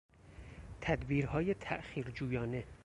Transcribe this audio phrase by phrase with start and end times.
[0.81, 2.63] تدبیرهای تاخیر جویانه